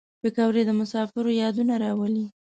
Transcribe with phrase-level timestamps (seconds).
[0.21, 2.25] پکورې د مسافرو یادونه راولي